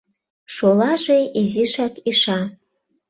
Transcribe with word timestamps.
Шолаже 0.53 1.19
изишак 1.39 1.93
иша. 2.09 2.39